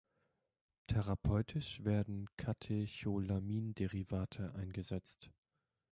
Therapeutisch 0.87 1.83
werden 1.83 2.25
Katecholamin-Derivate 2.35 4.51
eingesetzt. 4.55 5.29